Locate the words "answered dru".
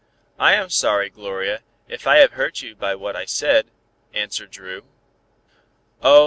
4.15-4.83